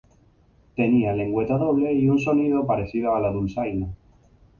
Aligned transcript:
Tenía 0.75 1.13
lengüeta 1.13 1.59
doble 1.59 1.93
y 1.93 2.09
un 2.09 2.17
sonido 2.19 2.65
parecido 2.65 3.15
a 3.15 3.19
la 3.19 3.29
dulzaina. 3.31 3.87